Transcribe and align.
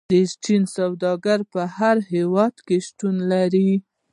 چیني 0.43 0.69
سوداګر 0.77 1.39
په 1.53 1.61
هر 1.77 1.97
هیواد 2.13 2.55
کې 2.67 2.77
شتون 2.87 3.15
لري. 3.31 3.71